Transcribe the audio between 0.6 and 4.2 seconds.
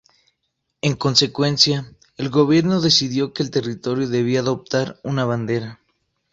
En consecuencia, el gobierno decidió que el territorio